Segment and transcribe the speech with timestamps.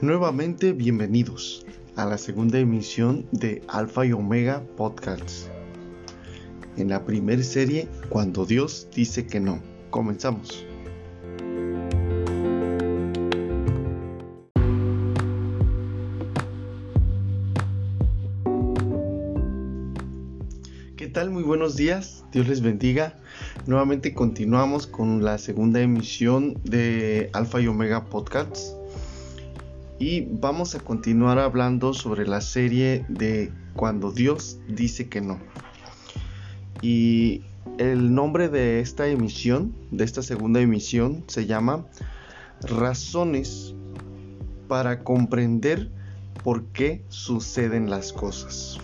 [0.00, 1.66] Nuevamente bienvenidos
[1.96, 5.50] a la segunda emisión de Alfa y Omega Podcasts.
[6.76, 9.60] En la primera serie, Cuando Dios dice que no.
[9.90, 10.64] Comenzamos.
[20.96, 21.30] ¿Qué tal?
[21.30, 22.24] Muy buenos días.
[22.30, 23.18] Dios les bendiga.
[23.66, 28.77] Nuevamente continuamos con la segunda emisión de Alfa y Omega Podcasts
[29.98, 35.38] y vamos a continuar hablando sobre la serie de Cuando Dios dice que no.
[36.80, 37.42] Y
[37.78, 41.86] el nombre de esta emisión, de esta segunda emisión, se llama
[42.62, 43.74] Razones
[44.68, 45.90] para comprender
[46.44, 48.78] por qué suceden las cosas.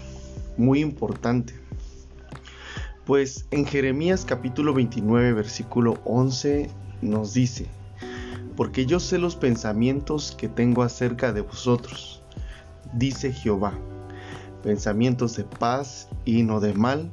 [0.56, 1.54] Muy importante.
[3.04, 6.70] Pues en Jeremías capítulo 29 versículo 11
[7.02, 7.66] nos dice,
[8.56, 12.22] porque yo sé los pensamientos que tengo acerca de vosotros,
[12.92, 13.74] dice Jehová,
[14.62, 17.10] pensamientos de paz y no de mal,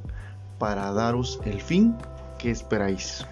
[0.58, 1.96] para daros el fin
[2.38, 3.26] que esperáis.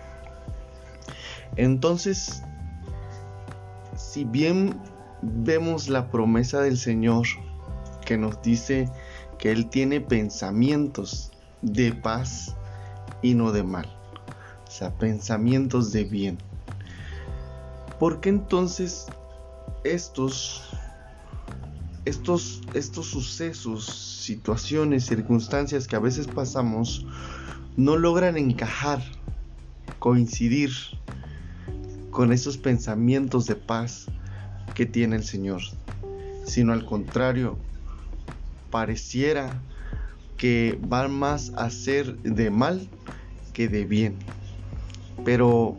[1.57, 2.43] Entonces,
[3.97, 4.81] si bien
[5.23, 7.27] vemos la promesa del Señor
[8.05, 8.91] que nos dice
[9.39, 11.31] que Él tiene pensamientos
[11.63, 12.57] de paz
[13.23, 13.87] y no de mal,
[14.67, 16.50] o sea, pensamientos de bien
[18.01, 19.09] ¿Por qué entonces
[19.85, 20.71] estos,
[22.07, 27.05] estos, estos sucesos, situaciones, circunstancias que a veces pasamos
[27.77, 29.03] no logran encajar,
[29.99, 30.71] coincidir
[32.11, 34.07] con esos pensamientos de paz
[34.75, 35.61] que tiene el Señor?
[36.47, 37.59] Sino al contrario,
[38.71, 39.61] pareciera
[40.39, 42.89] que van más a ser de mal
[43.53, 44.17] que de bien.
[45.23, 45.77] Pero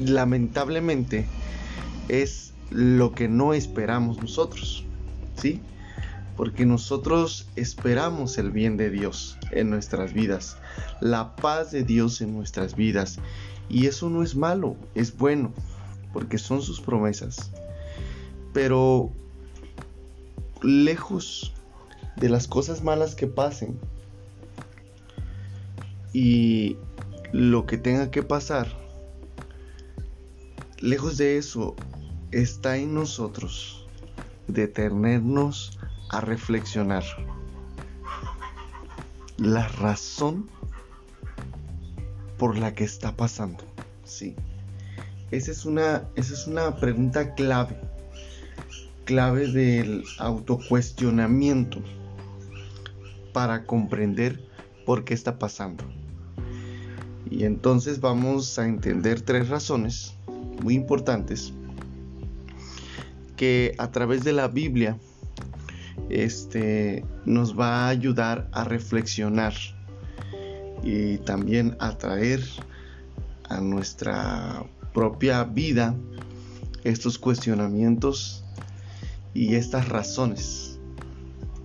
[0.00, 1.26] lamentablemente
[2.08, 4.84] es lo que no esperamos nosotros,
[5.36, 5.60] ¿sí?
[6.36, 10.56] Porque nosotros esperamos el bien de Dios en nuestras vidas,
[11.00, 13.18] la paz de Dios en nuestras vidas.
[13.68, 15.52] Y eso no es malo, es bueno,
[16.12, 17.50] porque son sus promesas.
[18.52, 19.12] Pero
[20.62, 21.52] lejos
[22.16, 23.78] de las cosas malas que pasen
[26.12, 26.76] y
[27.32, 28.66] lo que tenga que pasar,
[30.80, 31.76] Lejos de eso,
[32.32, 33.86] está en nosotros
[34.48, 37.04] detenernos a reflexionar.
[39.36, 40.48] La razón
[42.38, 43.62] por la que está pasando.
[44.04, 44.34] Sí.
[45.30, 47.78] Esa es una, esa es una pregunta clave.
[49.04, 51.82] Clave del autocuestionamiento
[53.34, 54.42] para comprender
[54.86, 55.84] por qué está pasando.
[57.30, 60.14] Y entonces vamos a entender tres razones
[60.62, 61.52] muy importantes
[63.36, 64.98] que a través de la Biblia
[66.10, 69.54] este, nos va a ayudar a reflexionar
[70.82, 72.42] y también a traer
[73.48, 75.94] a nuestra propia vida
[76.84, 78.44] estos cuestionamientos
[79.34, 80.78] y estas razones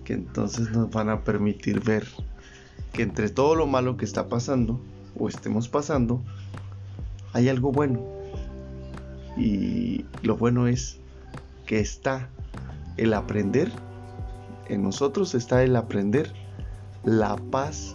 [0.04, 2.06] que entonces nos van a permitir ver
[2.92, 4.80] que entre todo lo malo que está pasando
[5.18, 6.22] o estemos pasando
[7.32, 8.15] hay algo bueno
[9.36, 10.98] y lo bueno es
[11.66, 12.28] que está
[12.96, 13.70] el aprender,
[14.68, 16.32] en nosotros está el aprender
[17.04, 17.94] la paz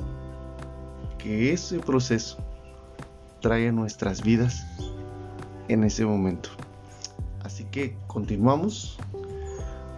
[1.18, 2.38] que ese proceso
[3.42, 4.66] trae a nuestras vidas
[5.68, 6.50] en ese momento.
[7.44, 8.98] Así que continuamos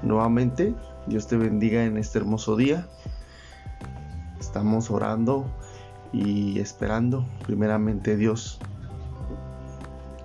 [0.01, 0.73] nuevamente.
[1.07, 2.87] Dios te bendiga en este hermoso día.
[4.39, 5.45] Estamos orando
[6.11, 8.59] y esperando primeramente Dios.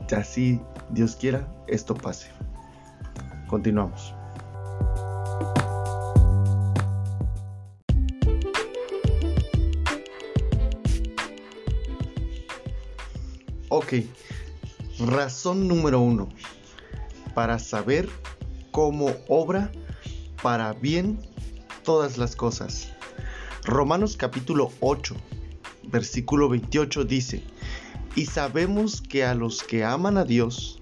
[0.06, 0.60] Que así
[0.90, 2.30] Dios quiera, esto pase.
[3.46, 4.14] Continuamos.
[13.70, 13.94] Ok,
[14.98, 16.28] razón número uno.
[17.34, 18.08] Para saber
[18.70, 19.70] cómo obra
[20.42, 21.20] para bien
[21.84, 22.92] todas las cosas.
[23.64, 25.14] Romanos capítulo 8,
[25.84, 27.42] versículo 28 dice,
[28.16, 30.77] y sabemos que a los que aman a Dios,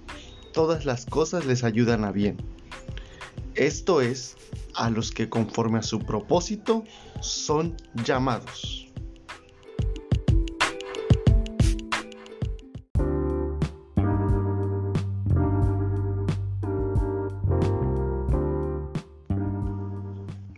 [0.56, 2.38] todas las cosas les ayudan a bien.
[3.56, 4.38] Esto es,
[4.74, 6.82] a los que conforme a su propósito
[7.20, 7.76] son
[8.06, 8.90] llamados.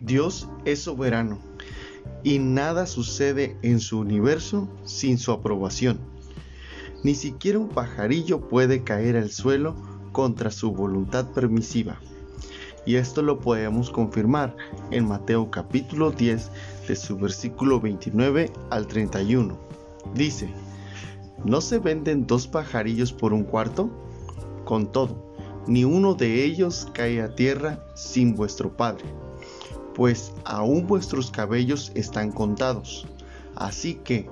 [0.00, 1.40] Dios es soberano
[2.22, 5.98] y nada sucede en su universo sin su aprobación.
[7.02, 12.00] Ni siquiera un pajarillo puede caer al suelo contra su voluntad permisiva.
[12.86, 14.56] Y esto lo podemos confirmar
[14.90, 16.50] en Mateo capítulo 10
[16.88, 19.58] de su versículo 29 al 31.
[20.14, 20.52] Dice,
[21.44, 23.90] ¿no se venden dos pajarillos por un cuarto?
[24.64, 25.34] Con todo,
[25.66, 29.04] ni uno de ellos cae a tierra sin vuestro Padre,
[29.94, 33.06] pues aún vuestros cabellos están contados.
[33.54, 34.28] Así que,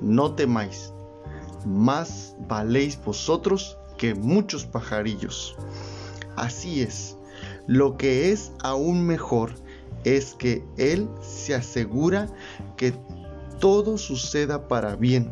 [0.00, 0.92] no temáis,
[1.66, 5.56] más valéis vosotros que muchos pajarillos.
[6.36, 7.16] Así es,
[7.66, 9.52] lo que es aún mejor
[10.04, 12.28] es que Él se asegura
[12.76, 12.94] que
[13.60, 15.30] todo suceda para bien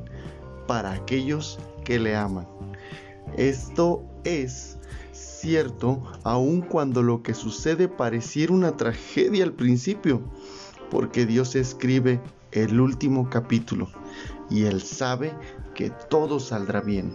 [0.66, 2.46] para aquellos que le aman.
[3.36, 4.78] Esto es
[5.12, 10.20] cierto aun cuando lo que sucede pareciera una tragedia al principio,
[10.90, 12.20] porque Dios escribe
[12.52, 13.88] el último capítulo
[14.50, 15.32] y Él sabe
[15.74, 17.12] que todo saldrá bien.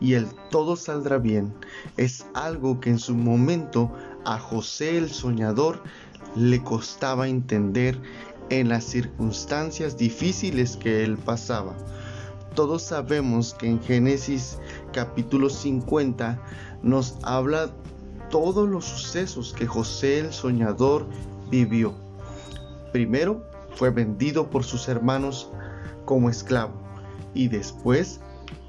[0.00, 1.54] Y el todo saldrá bien
[1.96, 3.92] es algo que en su momento
[4.24, 5.82] a José el soñador
[6.34, 7.98] le costaba entender
[8.50, 11.76] en las circunstancias difíciles que él pasaba.
[12.54, 14.58] Todos sabemos que en Génesis
[14.92, 16.40] capítulo 50
[16.82, 17.70] nos habla
[18.30, 21.06] todos los sucesos que José el soñador
[21.50, 21.94] vivió.
[22.92, 23.44] Primero
[23.74, 25.50] fue vendido por sus hermanos
[26.04, 26.72] como esclavo
[27.34, 28.20] y después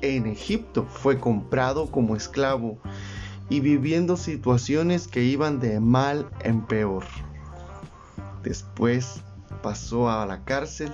[0.02, 2.78] en Egipto fue comprado como esclavo
[3.50, 7.06] y viviendo situaciones que iban de mal en peor.
[8.44, 9.22] Después
[9.62, 10.92] pasó a la cárcel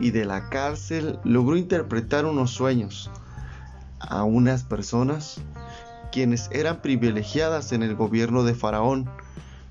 [0.00, 3.10] y de la cárcel logró interpretar unos sueños
[4.00, 5.40] a unas personas
[6.12, 9.10] quienes eran privilegiadas en el gobierno de Faraón,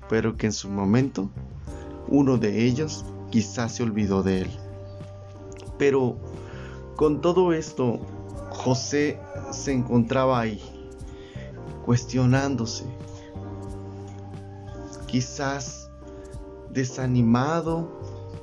[0.08, 1.30] pero que en su momento
[2.06, 4.50] uno de ellos quizás se olvidó de él.
[5.78, 6.16] Pero
[6.96, 8.00] con todo esto,
[8.58, 9.20] José
[9.52, 10.60] se encontraba ahí,
[11.84, 12.84] cuestionándose,
[15.06, 15.88] quizás
[16.70, 17.88] desanimado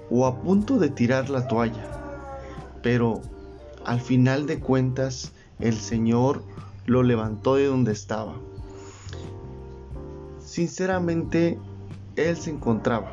[0.09, 1.85] o a punto de tirar la toalla.
[2.81, 3.21] Pero
[3.83, 6.43] al final de cuentas el Señor
[6.85, 8.35] lo levantó de donde estaba.
[10.39, 11.59] Sinceramente,
[12.15, 13.11] Él se encontraba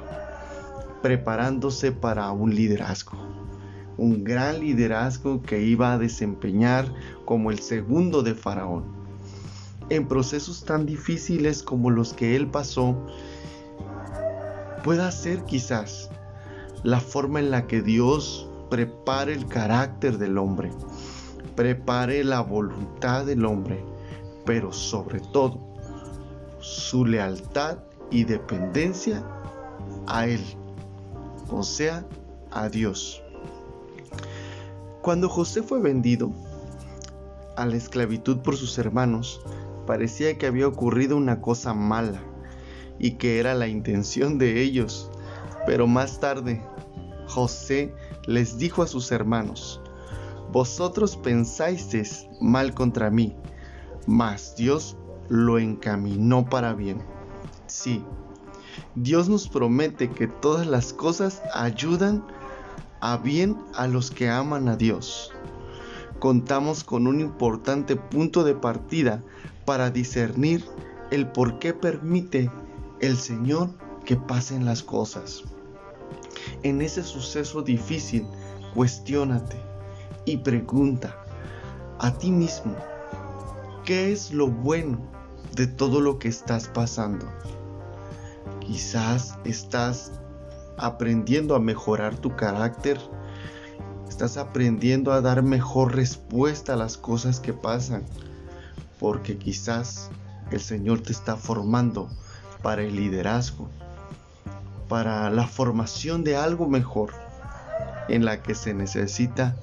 [1.03, 3.42] preparándose para un liderazgo.
[3.97, 6.93] Un gran liderazgo que iba a desempeñar
[7.25, 8.85] como el segundo de Faraón.
[9.91, 12.97] En procesos tan difíciles como los que él pasó,
[14.83, 16.11] pueda ser quizás
[16.83, 20.71] la forma en la que Dios prepare el carácter del hombre,
[21.55, 23.85] prepare la voluntad del hombre,
[24.45, 25.61] pero sobre todo
[26.61, 27.79] su lealtad
[28.11, 29.23] y dependencia
[30.07, 30.43] a Él,
[31.51, 32.05] o sea,
[32.51, 33.22] a Dios.
[35.03, 36.31] Cuando José fue vendido
[37.57, 39.41] a la esclavitud por sus hermanos,
[39.85, 42.23] parecía que había ocurrido una cosa mala
[43.01, 45.11] y que era la intención de ellos.
[45.67, 46.63] Pero más tarde,
[47.27, 47.93] José
[48.29, 49.81] les dijo a sus hermanos,
[50.53, 53.35] Vosotros pensáis mal contra mí,
[54.07, 54.97] mas Dios
[55.29, 57.03] lo encaminó para bien.
[57.67, 58.05] Sí,
[58.95, 62.25] Dios nos promete que todas las cosas ayudan
[63.03, 65.33] a bien a los que aman a Dios.
[66.21, 69.21] Contamos con un importante punto de partida
[69.65, 70.65] para discernir
[71.11, 72.49] el por qué permite
[73.01, 73.71] el Señor
[74.05, 75.43] que pasen las cosas.
[76.63, 78.25] En ese suceso difícil,
[78.73, 79.57] cuestiónate
[80.25, 81.17] y pregunta
[81.99, 82.77] a ti mismo,
[83.85, 85.01] ¿qué es lo bueno
[85.57, 87.27] de todo lo que estás pasando?
[88.61, 90.22] Quizás estás
[90.77, 93.01] aprendiendo a mejorar tu carácter,
[94.09, 98.05] estás aprendiendo a dar mejor respuesta a las cosas que pasan,
[98.99, 100.11] porque quizás
[100.51, 102.09] el Señor te está formando
[102.63, 103.69] para el liderazgo,
[104.89, 107.13] para la formación de algo mejor,
[108.09, 109.57] en la que se necesita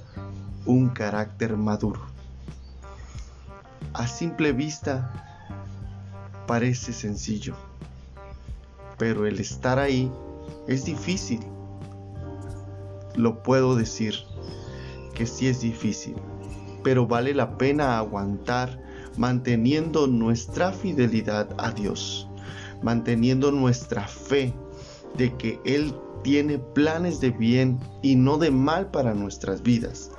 [0.65, 2.01] un carácter maduro.
[3.93, 5.11] A simple vista
[6.47, 7.55] parece sencillo,
[8.97, 10.11] pero el estar ahí
[10.67, 11.39] es difícil.
[13.15, 14.15] Lo puedo decir
[15.13, 16.15] que sí es difícil,
[16.83, 18.81] pero vale la pena aguantar
[19.17, 22.29] manteniendo nuestra fidelidad a Dios
[22.81, 24.53] manteniendo nuestra fe
[25.17, 30.11] de que Él tiene planes de bien y no de mal para nuestras vidas,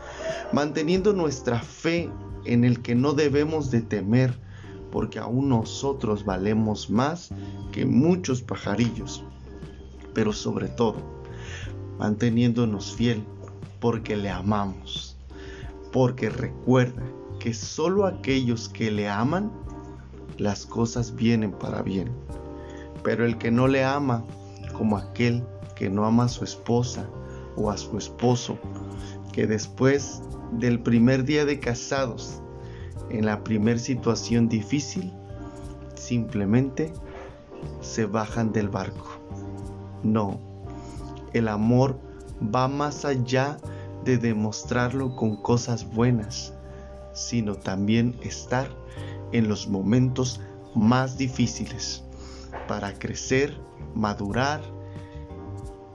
[0.53, 2.11] manteniendo nuestra fe
[2.45, 4.35] en el que no debemos de temer,
[4.91, 7.31] porque aún nosotros valemos más
[7.71, 9.25] que muchos pajarillos,
[10.15, 10.97] pero sobre todo,
[11.99, 13.25] manteniéndonos fiel
[13.81, 15.17] porque le amamos,
[15.93, 17.03] porque recuerda
[17.39, 19.51] que solo aquellos que le aman
[20.39, 22.11] las cosas vienen para bien.
[23.03, 24.25] Pero el que no le ama,
[24.73, 25.43] como aquel
[25.75, 27.09] que no ama a su esposa
[27.57, 28.59] o a su esposo,
[29.33, 32.43] que después del primer día de casados,
[33.11, 35.13] en la primer situación difícil,
[35.95, 36.93] simplemente
[37.81, 39.20] se bajan del barco.
[40.03, 40.41] No,
[41.33, 41.99] el amor
[42.43, 43.59] va más allá
[44.05, 46.55] de demostrarlo con cosas buenas,
[47.13, 48.69] sino también estar
[49.33, 50.41] en los momentos
[50.75, 52.03] más difíciles
[52.67, 53.57] para crecer,
[53.95, 54.61] madurar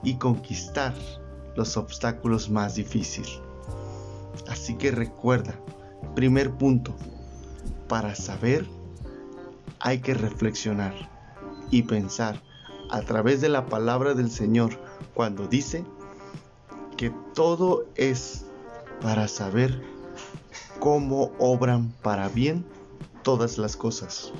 [0.03, 0.93] y conquistar
[1.55, 3.39] los obstáculos más difíciles.
[4.47, 5.55] Así que recuerda,
[6.13, 6.93] primer punto,
[7.87, 8.65] para saber
[9.79, 10.93] hay que reflexionar
[11.71, 12.41] y pensar
[12.89, 14.79] a través de la palabra del Señor
[15.13, 15.85] cuando dice
[16.97, 18.45] que todo es
[19.01, 19.81] para saber
[20.79, 22.65] cómo obran para bien
[23.23, 24.31] todas las cosas.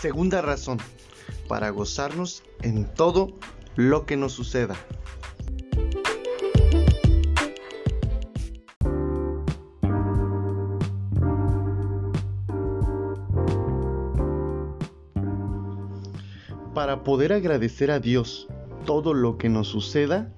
[0.00, 0.78] Segunda razón,
[1.48, 3.32] para gozarnos en todo
[3.74, 4.76] lo que nos suceda.
[16.78, 18.46] Para poder agradecer a Dios
[18.86, 20.32] todo lo que nos suceda,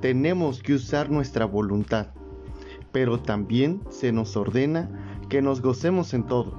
[0.00, 2.08] tenemos que usar nuestra voluntad,
[2.90, 4.90] pero también se nos ordena
[5.28, 6.52] que nos gocemos en todo.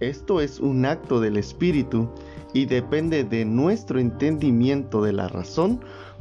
[0.00, 2.08] Esto es un acto del Espíritu
[2.52, 5.78] y depende de nuestro entendimiento de la razón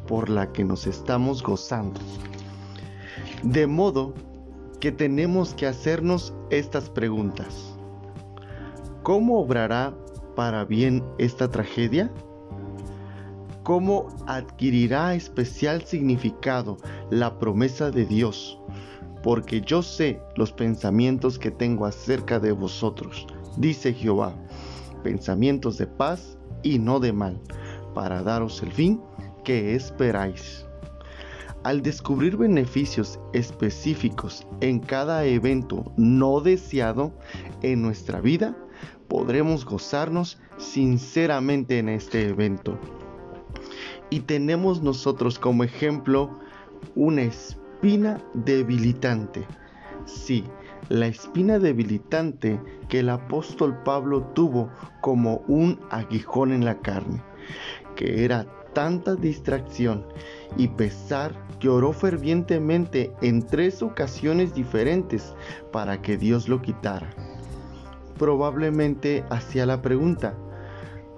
[0.08, 2.00] por la que nos estamos gozando.
[3.41, 4.13] De modo
[4.79, 7.75] que tenemos que hacernos estas preguntas.
[9.01, 9.96] ¿Cómo obrará
[10.36, 12.12] para bien esta tragedia?
[13.63, 16.78] ¿Cómo adquirirá especial significado
[17.10, 18.60] la promesa de Dios?
[19.24, 23.25] Porque yo sé los pensamientos que tengo acerca de vosotros,
[23.58, 24.36] dice Jehová,
[25.02, 27.40] pensamientos de paz y no de mal,
[27.94, 29.02] para daros el fin
[29.46, 30.66] que esperáis.
[31.63, 37.13] Al descubrir beneficios específicos en cada evento no deseado
[37.62, 38.58] en nuestra vida,
[39.08, 42.80] podremos gozarnos sinceramente en este evento.
[44.10, 46.40] Y tenemos nosotros como ejemplo
[46.96, 49.46] una espina debilitante.
[50.06, 50.44] Sí,
[50.90, 52.60] la espina debilitante
[52.90, 54.70] que el apóstol Pablo tuvo
[55.02, 57.22] como un aguijón en la carne,
[57.96, 60.06] que era tanta distracción
[60.58, 65.36] y pesar que oró fervientemente en tres ocasiones diferentes
[65.72, 67.33] para que Dios lo quitara
[68.17, 70.36] probablemente hacía la pregunta,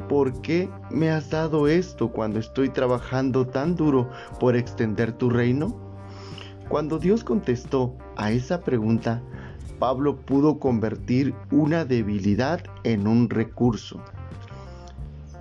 [0.07, 4.09] ¿por qué me has dado esto cuando estoy trabajando tan duro
[4.39, 5.79] por extender tu reino?
[6.69, 9.21] Cuando Dios contestó a esa pregunta,
[9.79, 14.01] Pablo pudo convertir una debilidad en un recurso.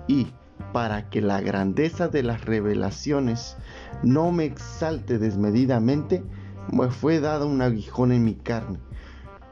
[0.07, 0.27] Y
[0.71, 3.57] para que la grandeza de las revelaciones
[4.03, 6.23] no me exalte desmedidamente,
[6.71, 8.79] me fue dado un aguijón en mi carne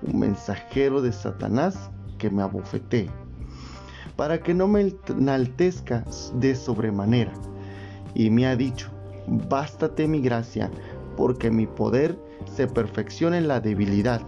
[0.08, 3.10] un mensajero de Satanás que me abofetee,
[4.16, 6.06] para que no me enaltezca
[6.36, 7.34] de sobremanera.
[8.16, 8.90] Y me ha dicho,
[9.50, 10.70] bástate mi gracia,
[11.18, 14.22] porque mi poder se perfecciona en la debilidad.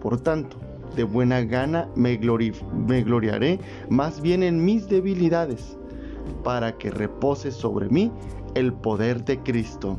[0.00, 0.58] Por tanto,
[0.96, 5.76] de buena gana me, me gloriaré más bien en mis debilidades,
[6.44, 8.12] para que repose sobre mí
[8.54, 9.98] el poder de Cristo.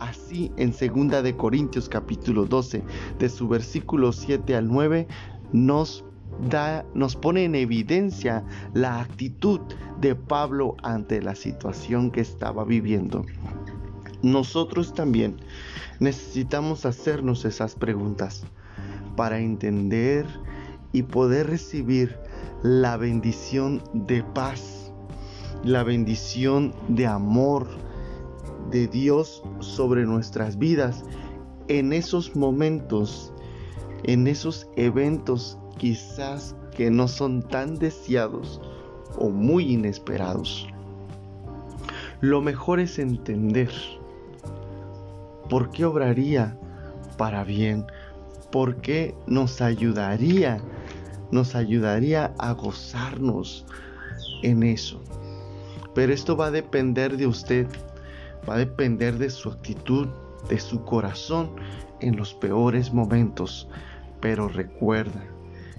[0.00, 2.82] Así en 2 de Corintios capítulo 12,
[3.18, 5.06] de su versículo 7 al 9,
[5.52, 6.04] nos
[6.48, 8.42] da nos pone en evidencia
[8.72, 9.60] la actitud
[10.00, 13.26] de Pablo ante la situación que estaba viviendo.
[14.22, 15.36] Nosotros también
[15.98, 18.44] necesitamos hacernos esas preguntas
[19.16, 20.24] para entender
[20.92, 22.16] y poder recibir
[22.62, 24.92] la bendición de paz,
[25.62, 27.66] la bendición de amor,
[28.70, 31.04] de Dios sobre nuestras vidas
[31.68, 33.32] en esos momentos,
[34.04, 38.60] en esos eventos quizás que no son tan deseados
[39.18, 40.66] o muy inesperados.
[42.20, 43.70] Lo mejor es entender
[45.48, 46.58] por qué obraría
[47.16, 47.86] para bien,
[48.50, 50.60] por qué nos ayudaría,
[51.30, 53.64] nos ayudaría a gozarnos
[54.42, 55.00] en eso.
[55.94, 57.66] Pero esto va a depender de usted
[58.48, 60.08] va a depender de su actitud,
[60.48, 61.50] de su corazón
[62.00, 63.68] en los peores momentos.
[64.20, 65.24] Pero recuerda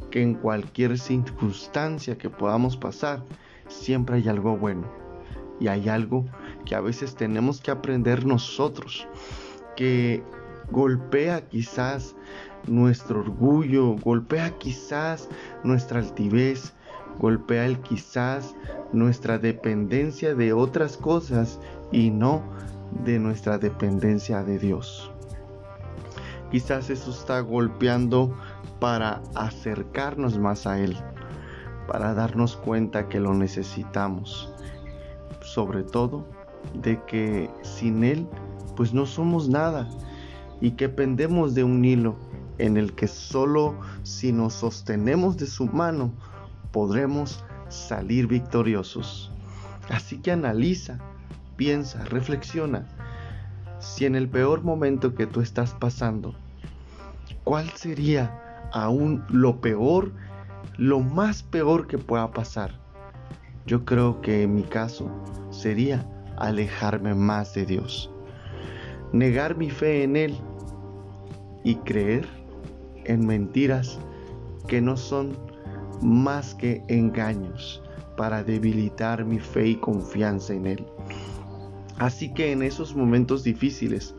[0.09, 3.23] que en cualquier circunstancia que podamos pasar,
[3.67, 4.91] siempre hay algo bueno
[5.59, 6.25] y hay algo
[6.65, 9.07] que a veces tenemos que aprender nosotros,
[9.75, 10.23] que
[10.71, 12.15] golpea quizás
[12.67, 15.29] nuestro orgullo, golpea quizás
[15.63, 16.73] nuestra altivez,
[17.21, 18.55] golpea el quizás
[18.93, 21.59] nuestra dependencia de otras cosas
[21.91, 22.41] y no
[23.05, 25.11] de nuestra dependencia de Dios.
[26.49, 28.35] Quizás eso está golpeando
[28.79, 30.97] para acercarnos más a Él,
[31.87, 34.51] para darnos cuenta que lo necesitamos,
[35.41, 36.25] sobre todo
[36.73, 38.27] de que sin Él
[38.75, 39.87] pues no somos nada
[40.59, 42.15] y que pendemos de un hilo
[42.57, 46.11] en el que solo si nos sostenemos de su mano
[46.71, 49.31] podremos salir victoriosos.
[49.89, 50.99] Así que analiza,
[51.57, 52.87] piensa, reflexiona.
[53.79, 56.35] Si en el peor momento que tú estás pasando,
[57.43, 60.11] ¿cuál sería aún lo peor,
[60.77, 62.79] lo más peor que pueda pasar?
[63.65, 65.09] Yo creo que en mi caso
[65.49, 68.11] sería alejarme más de Dios,
[69.13, 70.37] negar mi fe en Él
[71.63, 72.27] y creer
[73.05, 73.99] en mentiras
[74.67, 75.37] que no son
[76.01, 77.81] más que engaños
[78.17, 80.85] para debilitar mi fe y confianza en Él.
[81.97, 84.15] Así que en esos momentos difíciles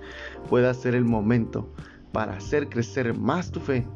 [0.48, 1.72] pueda ser el momento
[2.12, 3.86] para hacer crecer más tu fe,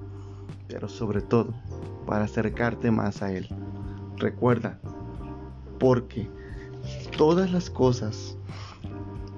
[0.68, 1.54] pero sobre todo
[2.06, 3.48] para acercarte más a Él.
[4.16, 4.80] Recuerda,
[5.78, 6.28] porque
[7.16, 8.36] todas las cosas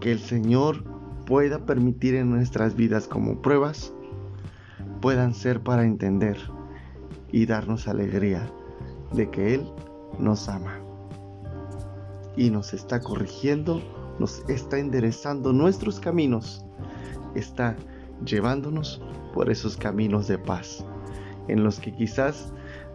[0.01, 0.85] que el Señor
[1.27, 3.93] pueda permitir en nuestras vidas como pruebas,
[5.01, 6.39] puedan ser para entender
[7.31, 8.51] y darnos alegría
[9.13, 9.71] de que Él
[10.19, 10.79] nos ama
[12.37, 13.83] y nos está corrigiendo,
[14.19, 16.65] nos está enderezando nuestros caminos,
[17.35, 17.77] está
[18.25, 19.03] llevándonos
[19.35, 20.85] por esos caminos de paz,
[21.49, 22.53] en los que quizás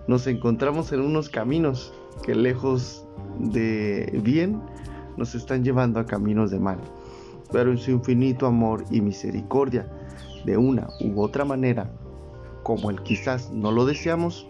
[0.07, 3.05] nos encontramos en unos caminos que lejos
[3.39, 4.61] de bien
[5.17, 6.79] nos están llevando a caminos de mal,
[7.51, 9.87] pero en su infinito amor y misericordia,
[10.45, 11.91] de una u otra manera,
[12.63, 14.47] como el quizás no lo deseamos,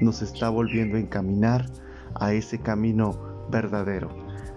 [0.00, 1.66] nos está volviendo a encaminar
[2.14, 3.18] a ese camino
[3.50, 4.10] verdadero,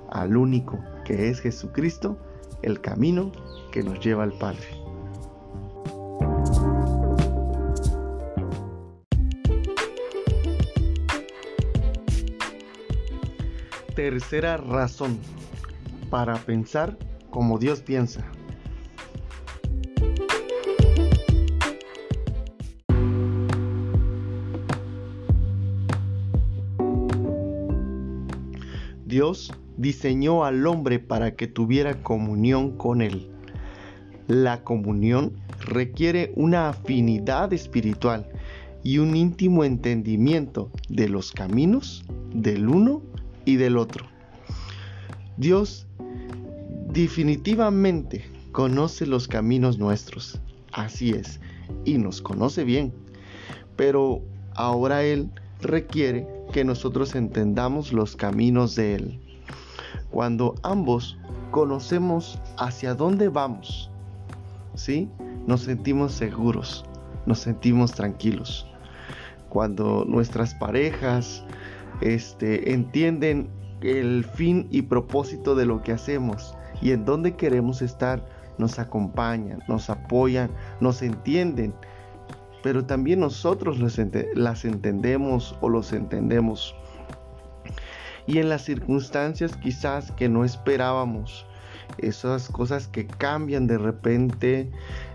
[0.09, 2.17] al único que es Jesucristo,
[2.61, 3.31] el camino
[3.71, 4.67] que nos lleva al Padre.
[13.95, 15.19] Tercera razón
[16.09, 16.97] para pensar
[17.29, 18.25] como Dios piensa.
[29.77, 33.29] Diseñó al hombre para que tuviera comunión con Él.
[34.27, 38.27] La comunión requiere una afinidad espiritual
[38.83, 43.01] y un íntimo entendimiento de los caminos del uno
[43.45, 44.05] y del otro.
[45.37, 45.87] Dios
[46.91, 51.39] definitivamente conoce los caminos nuestros, así es,
[51.85, 52.93] y nos conoce bien,
[53.75, 54.21] pero
[54.55, 55.29] ahora Él
[55.61, 59.19] requiere que nosotros entendamos los caminos de Él.
[60.11, 61.17] Cuando ambos
[61.51, 63.91] conocemos hacia dónde vamos,
[64.75, 65.09] ¿sí?
[65.45, 66.85] Nos sentimos seguros,
[67.25, 68.67] nos sentimos tranquilos.
[69.49, 71.43] Cuando nuestras parejas
[72.01, 73.49] este, entienden
[73.81, 78.25] el fin y propósito de lo que hacemos y en dónde queremos estar,
[78.57, 81.73] nos acompañan, nos apoyan, nos entienden
[82.61, 86.75] pero también nosotros las entendemos o los entendemos.
[88.27, 91.45] Y en las circunstancias quizás que no esperábamos,
[91.97, 94.71] esas cosas que cambian de repente,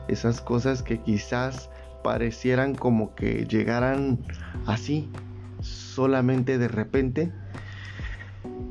[0.08, 1.70] esas cosas que quizás
[2.02, 4.18] parecieran como que llegaran
[4.66, 5.08] así,
[5.60, 7.32] solamente de repente,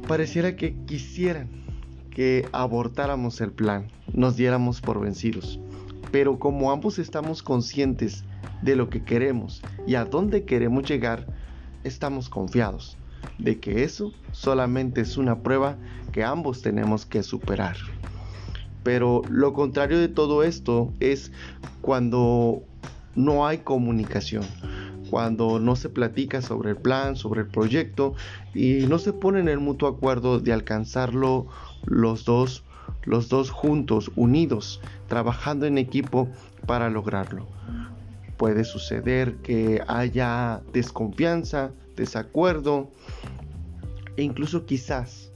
[0.08, 1.50] pareciera que quisieran
[2.12, 5.60] que abortáramos el plan, nos diéramos por vencidos.
[6.14, 8.24] Pero como ambos estamos conscientes
[8.62, 11.26] de lo que queremos y a dónde queremos llegar,
[11.84, 13.00] estamos confiados
[13.40, 15.76] de que eso solamente es una prueba
[16.12, 17.78] que ambos tenemos que superar.
[18.84, 21.32] Pero lo contrario de todo esto es
[21.82, 22.62] cuando
[23.16, 24.44] no hay comunicación,
[25.10, 28.14] cuando no se platica sobre el plan, sobre el proyecto
[28.54, 31.48] y no se pone en el mutuo acuerdo de alcanzarlo
[31.86, 32.64] los dos,
[33.06, 36.28] los dos juntos, unidos, trabajando en equipo
[36.66, 37.48] para lograrlo
[38.44, 42.92] puede suceder que haya desconfianza, desacuerdo
[44.18, 45.32] e incluso quizás,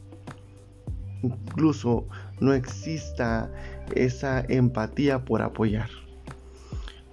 [1.21, 2.05] incluso
[2.39, 3.49] no exista
[3.95, 5.89] esa empatía por apoyar.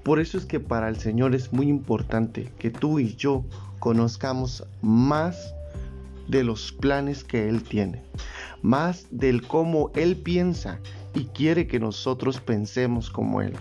[0.02, 3.44] Por eso es que para el Señor es muy importante que tú y yo
[3.78, 5.54] conozcamos más
[6.28, 8.02] de los planes que Él tiene,
[8.64, 10.80] más del cómo Él piensa
[11.14, 13.52] y quiere que nosotros pensemos como Él.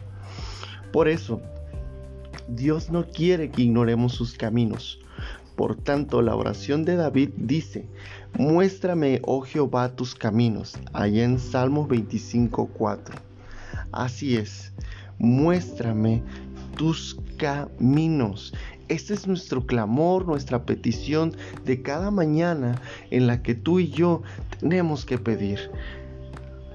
[0.94, 1.42] Por eso,
[2.48, 5.00] Dios no quiere que ignoremos sus caminos.
[5.58, 7.86] Por tanto, la oración de David dice,
[8.40, 13.14] muéstrame, oh Jehová, tus caminos, allá en Salmos 25.4.
[13.92, 14.72] Así es,
[15.20, 16.24] muéstrame
[16.78, 18.54] tus caminos.
[18.88, 21.36] Este es nuestro clamor, nuestra petición
[21.66, 24.22] de cada mañana en la que tú y yo
[24.64, 25.60] tenemos que pedir.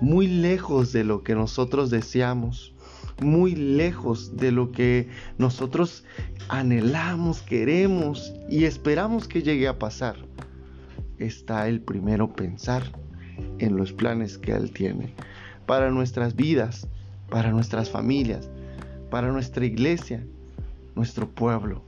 [0.03, 2.75] Muy lejos de lo que nosotros deseamos,
[3.23, 6.05] muy lejos de lo que nosotros
[6.51, 10.17] anhelamos, queremos y esperamos que llegue a pasar,
[11.19, 12.83] está el primero pensar
[13.59, 15.15] en los planes que Él tiene
[15.65, 16.87] para nuestras vidas,
[17.31, 18.51] para nuestras familias,
[19.11, 20.23] para nuestra iglesia,
[20.95, 21.81] nuestro pueblo,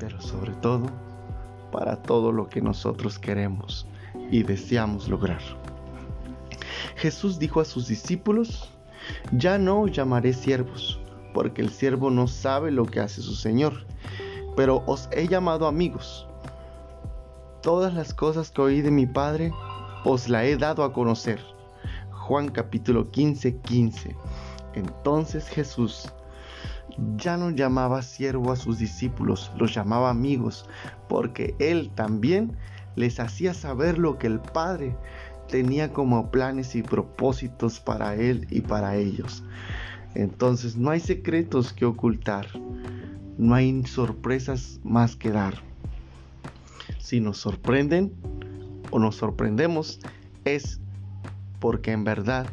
[0.00, 0.90] pero sobre todo
[1.70, 3.86] para todo lo que nosotros queremos
[4.34, 5.40] y deseamos lograr.
[6.96, 8.68] Jesús dijo a sus discípulos,
[9.30, 10.98] ya no llamaré siervos,
[11.32, 13.86] porque el siervo no sabe lo que hace su Señor,
[14.56, 16.26] pero os he llamado amigos.
[17.62, 19.52] Todas las cosas que oí de mi Padre
[20.04, 21.38] os la he dado a conocer.
[22.10, 24.16] Juan capítulo 15, 15.
[24.74, 26.12] Entonces Jesús
[27.16, 30.68] ya no llamaba siervo a sus discípulos, los llamaba amigos,
[31.08, 32.56] porque él también
[32.96, 34.96] les hacía saber lo que el Padre
[35.48, 39.42] tenía como planes y propósitos para él y para ellos.
[40.14, 42.46] Entonces no hay secretos que ocultar,
[43.36, 45.54] no hay sorpresas más que dar.
[46.98, 48.12] Si nos sorprenden
[48.90, 50.00] o nos sorprendemos
[50.44, 50.80] es
[51.60, 52.46] porque en verdad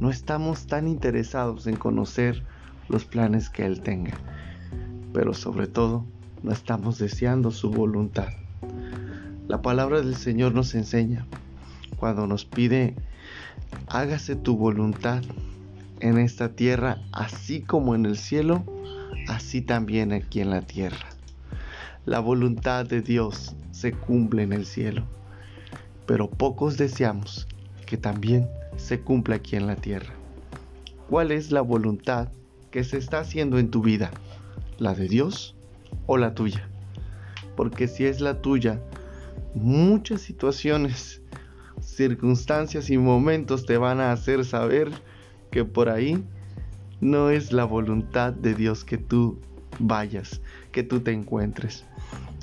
[0.00, 2.42] no estamos tan interesados en conocer
[2.88, 4.18] los planes que Él tenga,
[5.12, 6.04] pero sobre todo
[6.42, 8.28] no estamos deseando su voluntad.
[9.52, 11.26] La palabra del Señor nos enseña
[11.98, 12.94] cuando nos pide,
[13.86, 15.22] hágase tu voluntad
[16.00, 18.64] en esta tierra, así como en el cielo,
[19.28, 21.06] así también aquí en la tierra.
[22.06, 25.04] La voluntad de Dios se cumple en el cielo,
[26.06, 27.46] pero pocos deseamos
[27.84, 30.14] que también se cumpla aquí en la tierra.
[31.10, 32.28] ¿Cuál es la voluntad
[32.70, 34.12] que se está haciendo en tu vida?
[34.78, 35.54] ¿La de Dios
[36.06, 36.66] o la tuya?
[37.54, 38.80] Porque si es la tuya,
[39.54, 41.22] muchas situaciones
[41.80, 44.90] circunstancias y momentos te van a hacer saber
[45.50, 46.24] que por ahí
[47.00, 49.38] no es la voluntad de Dios que tú
[49.78, 51.84] vayas, que tú te encuentres.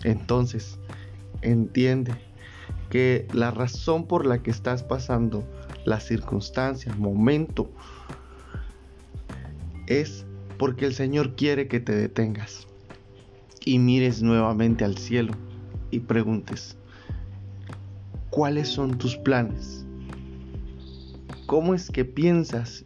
[0.03, 0.77] Entonces,
[1.41, 2.13] entiende
[2.89, 5.43] que la razón por la que estás pasando
[5.85, 7.71] las circunstancias, momento,
[9.87, 10.25] es
[10.57, 12.67] porque el Señor quiere que te detengas
[13.65, 15.33] y mires nuevamente al cielo
[15.91, 16.77] y preguntes,
[18.29, 19.85] ¿Cuáles son tus planes?
[21.47, 22.85] ¿Cómo es que piensas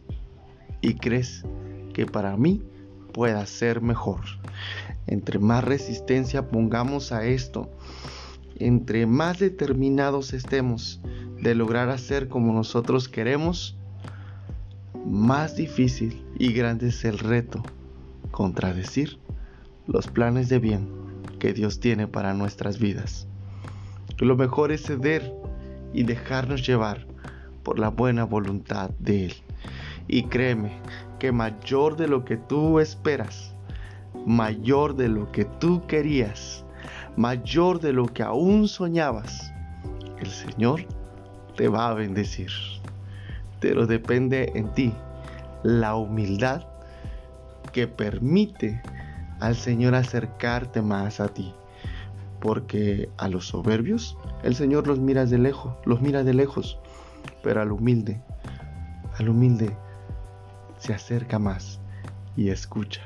[0.80, 1.44] y crees
[1.92, 2.62] que para mí
[3.12, 4.20] pueda ser mejor?
[5.06, 7.70] Entre más resistencia pongamos a esto,
[8.58, 11.00] entre más determinados estemos
[11.40, 13.76] de lograr hacer como nosotros queremos,
[15.04, 17.62] más difícil y grande es el reto
[18.30, 19.18] contradecir
[19.86, 20.88] los planes de bien
[21.38, 23.28] que Dios tiene para nuestras vidas.
[24.18, 25.34] Lo mejor es ceder
[25.92, 27.04] y dejarnos llevar
[27.64, 29.34] por la buena voluntad de Él.
[30.06, 30.72] Y créeme
[31.18, 33.54] que mayor de lo que tú esperas,
[34.24, 36.64] mayor de lo que tú querías,
[37.16, 39.52] mayor de lo que aún soñabas,
[40.20, 40.82] el Señor
[41.56, 42.50] te va a bendecir.
[43.60, 44.92] Pero depende en ti
[45.64, 46.62] la humildad
[47.72, 48.80] que permite
[49.40, 51.52] al Señor acercarte más a ti
[52.44, 56.78] porque a los soberbios el Señor los mira de lejos, los mira de lejos,
[57.42, 58.20] pero al humilde,
[59.18, 59.74] al humilde
[60.76, 61.80] se acerca más
[62.36, 63.00] y escucha.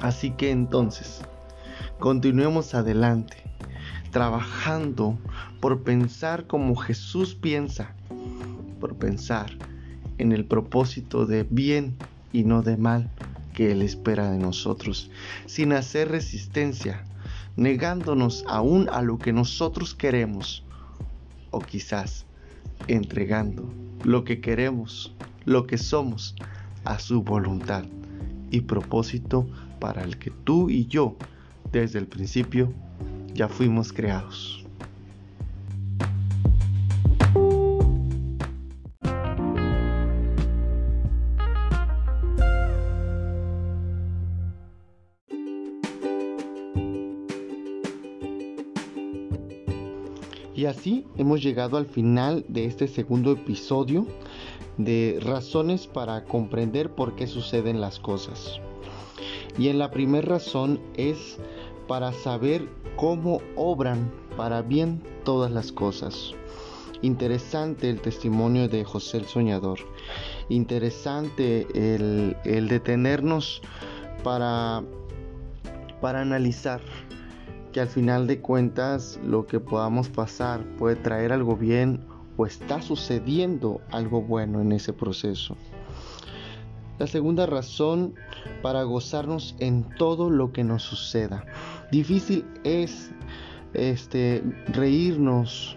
[0.00, 1.20] Así que entonces,
[1.98, 3.36] continuemos adelante,
[4.12, 5.18] trabajando
[5.60, 7.92] por pensar como Jesús piensa,
[8.80, 9.50] por pensar
[10.16, 11.98] en el propósito de bien
[12.32, 13.10] y no de mal
[13.52, 15.10] que Él espera de nosotros,
[15.44, 17.04] sin hacer resistencia
[17.60, 20.64] negándonos aún a lo que nosotros queremos
[21.50, 22.24] o quizás
[22.88, 23.70] entregando
[24.02, 26.34] lo que queremos, lo que somos
[26.84, 27.84] a su voluntad
[28.50, 29.46] y propósito
[29.78, 31.16] para el que tú y yo
[31.70, 32.72] desde el principio
[33.34, 34.59] ya fuimos creados.
[50.60, 54.06] Y así hemos llegado al final de este segundo episodio
[54.76, 58.60] de razones para comprender por qué suceden las cosas.
[59.56, 61.38] Y en la primera razón es
[61.88, 66.34] para saber cómo obran para bien todas las cosas.
[67.00, 69.78] Interesante el testimonio de José el Soñador.
[70.50, 73.62] Interesante el, el detenernos
[74.22, 74.82] para,
[76.02, 76.82] para analizar
[77.72, 82.04] que al final de cuentas lo que podamos pasar puede traer algo bien
[82.36, 85.56] o está sucediendo algo bueno en ese proceso.
[86.98, 88.14] La segunda razón
[88.62, 91.44] para gozarnos en todo lo que nos suceda.
[91.90, 93.10] Difícil es
[93.72, 95.76] este reírnos.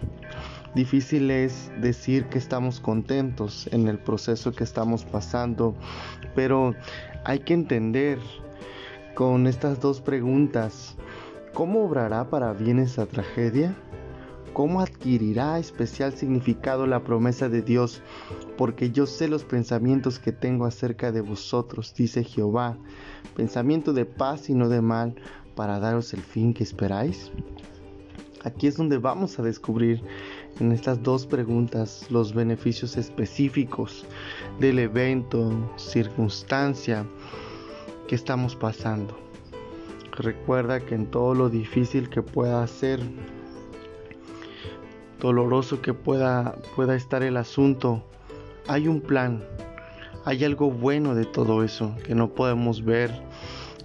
[0.74, 5.74] Difícil es decir que estamos contentos en el proceso que estamos pasando,
[6.34, 6.74] pero
[7.24, 8.18] hay que entender
[9.14, 10.96] con estas dos preguntas
[11.54, 13.76] ¿Cómo obrará para bien esa tragedia?
[14.52, 18.02] ¿Cómo adquirirá especial significado la promesa de Dios?
[18.58, 22.76] Porque yo sé los pensamientos que tengo acerca de vosotros, dice Jehová,
[23.36, 25.14] pensamiento de paz y no de mal,
[25.54, 27.30] para daros el fin que esperáis.
[28.42, 30.02] Aquí es donde vamos a descubrir
[30.58, 34.04] en estas dos preguntas los beneficios específicos
[34.58, 37.06] del evento, circunstancia
[38.08, 39.23] que estamos pasando.
[40.16, 43.00] Recuerda que en todo lo difícil que pueda ser,
[45.18, 48.06] doloroso que pueda, pueda estar el asunto,
[48.68, 49.42] hay un plan,
[50.24, 53.10] hay algo bueno de todo eso que no podemos ver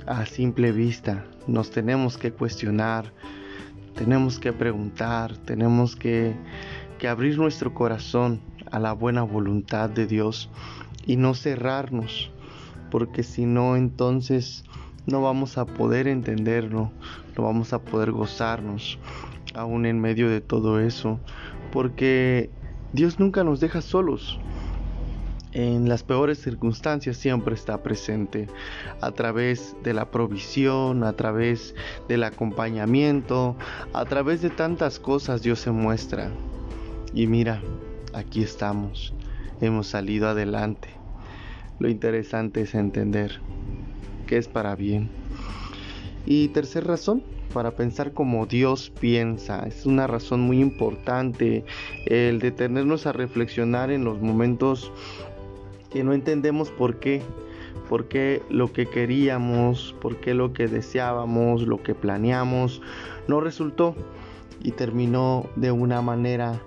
[0.06, 1.26] a simple vista.
[1.48, 3.12] Nos tenemos que cuestionar,
[3.96, 6.36] tenemos que preguntar, tenemos que,
[7.00, 8.40] que abrir nuestro corazón
[8.70, 10.52] a la buena voluntad de Dios
[11.08, 12.30] y no cerrarnos,
[12.92, 14.64] porque si no entonces
[15.10, 16.92] no vamos a poder entenderlo,
[17.36, 19.00] no vamos a poder gozarnos
[19.54, 21.20] aún en medio de todo eso,
[21.72, 22.50] porque
[22.94, 24.40] Dios nunca nos deja solos.
[25.52, 28.48] En las peores circunstancias siempre está presente
[29.02, 31.74] a través de la provisión, a través
[32.08, 33.56] del acompañamiento,
[33.94, 36.30] a través de tantas cosas Dios se muestra.
[37.16, 37.64] Y mira,
[38.14, 39.16] aquí estamos,
[39.60, 40.90] hemos salido adelante.
[41.80, 43.42] Lo interesante es entender
[44.30, 45.10] que es para bien.
[46.28, 49.66] Y tercera razón, para pensar como Dios piensa.
[49.68, 51.66] Es una razón muy importante
[52.06, 54.92] el detenernos a reflexionar en los momentos
[55.90, 57.24] que no entendemos por qué.
[57.90, 62.84] Por qué lo que queríamos, por qué lo que deseábamos, lo que planeamos,
[63.28, 63.96] no resultó
[64.62, 66.62] y terminó de una manera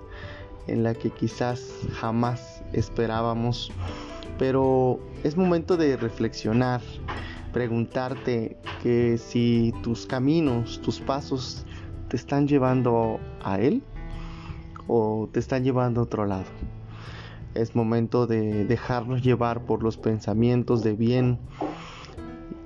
[0.66, 3.70] en la que quizás jamás esperábamos.
[4.36, 6.80] Pero es momento de reflexionar
[7.52, 11.66] preguntarte que si tus caminos, tus pasos
[12.08, 13.82] te están llevando a Él
[14.86, 16.46] o te están llevando a otro lado.
[17.54, 21.38] Es momento de dejarnos llevar por los pensamientos de bien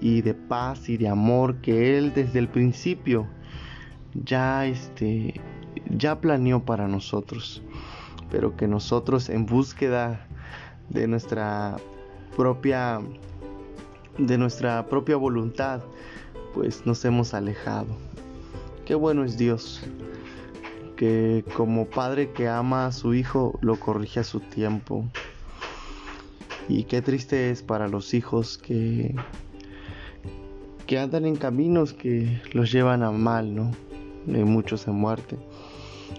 [0.00, 3.26] y de paz y de amor que Él desde el principio
[4.24, 5.40] ya este
[5.90, 7.62] ya planeó para nosotros,
[8.30, 10.26] pero que nosotros en búsqueda
[10.88, 11.76] de nuestra
[12.36, 13.00] propia
[14.18, 15.80] de nuestra propia voluntad,
[16.54, 17.86] pues nos hemos alejado.
[18.84, 19.82] Qué bueno es Dios,
[20.96, 25.04] que como padre que ama a su hijo, lo corrige a su tiempo.
[26.68, 29.14] Y qué triste es para los hijos que,
[30.86, 33.70] que andan en caminos que los llevan a mal, ¿no?
[34.26, 35.36] De muchos en muerte.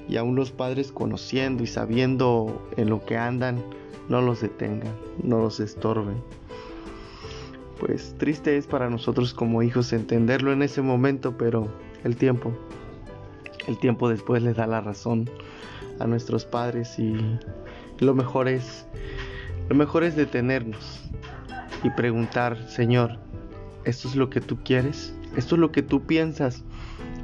[0.08, 3.62] Y aún los padres conociendo y sabiendo en lo que andan,
[4.08, 6.22] no los detengan, no los estorben
[7.80, 11.68] pues triste es para nosotros como hijos entenderlo en ese momento, pero
[12.04, 12.52] el tiempo,
[13.68, 15.30] el tiempo después les da la razón
[16.00, 17.16] a nuestros padres y
[18.00, 18.86] lo mejor es,
[19.70, 21.04] lo mejor es detenernos
[21.84, 23.20] y preguntar, Señor,
[23.84, 25.14] ¿esto es lo que tú quieres?
[25.36, 26.64] ¿Esto es lo que tú piensas?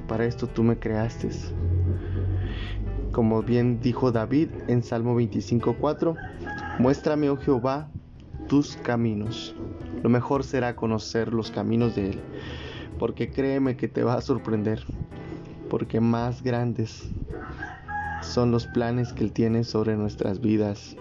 [0.08, 1.30] Para esto tú me creaste.
[3.12, 6.16] Como bien dijo David en Salmo 25:4,
[6.80, 7.90] muéstrame, oh Jehová,
[8.48, 9.56] tus caminos
[10.04, 12.20] lo mejor será conocer los caminos de Él,
[13.00, 14.84] porque créeme que te va a sorprender,
[15.70, 17.10] porque más grandes
[18.22, 20.98] son los planes que Él tiene sobre nuestras vidas.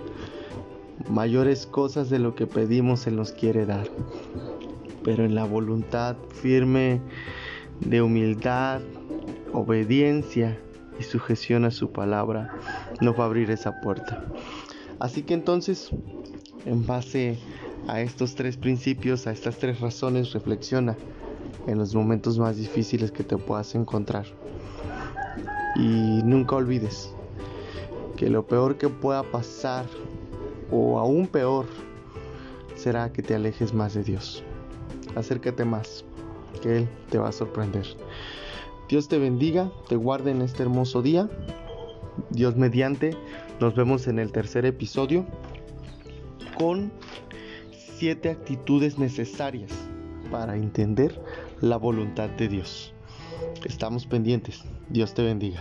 [1.10, 3.88] Mayores cosas de lo que pedimos Él nos quiere dar,
[5.02, 7.00] pero en la voluntad firme
[7.80, 8.82] de humildad,
[9.52, 10.56] obediencia
[11.00, 12.54] y sujeción a su palabra,
[13.00, 14.24] nos va a abrir esa puerta.
[15.00, 15.90] Así que entonces,
[16.64, 17.40] en base
[17.88, 20.96] a estos tres principios, a estas tres razones, reflexiona
[21.66, 24.26] en los momentos más difíciles que te puedas encontrar.
[25.76, 27.14] Y nunca olvides
[28.16, 29.86] que lo peor que pueda pasar,
[30.70, 31.66] o aún peor,
[32.76, 34.42] será que te alejes más de Dios.
[35.14, 36.04] Acércate más,
[36.62, 37.86] que Él te va a sorprender.
[38.88, 41.28] Dios te bendiga, te guarde en este hermoso día.
[42.30, 43.16] Dios mediante,
[43.60, 45.26] nos vemos en el tercer episodio
[46.58, 46.92] con
[48.02, 49.70] siete actitudes necesarias
[50.28, 51.22] para entender
[51.60, 52.92] la voluntad de Dios.
[53.64, 54.64] Estamos pendientes.
[54.88, 55.60] Dios te bendiga.